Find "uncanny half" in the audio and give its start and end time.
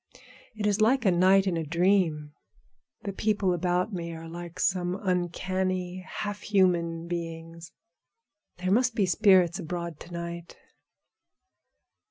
4.99-6.41